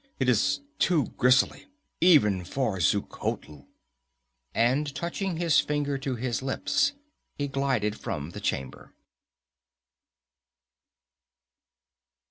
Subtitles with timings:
[0.19, 1.67] It is too grisly,
[1.99, 3.67] even for Xuchotl!"
[4.55, 6.93] And touching his finger to his lips,
[7.35, 8.95] he glided from the chamber.